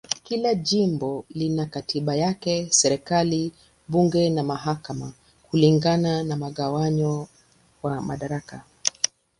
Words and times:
Kila 0.23 0.55
jimbo 0.55 1.25
lina 1.29 1.65
katiba 1.65 2.15
yake, 2.15 2.67
serikali, 2.69 3.51
bunge 3.87 4.29
na 4.29 4.43
mahakama 4.43 5.13
kulingana 5.49 6.23
na 6.23 6.35
mgawanyo 6.37 7.27
wa 7.83 8.01
madaraka. 8.01 8.63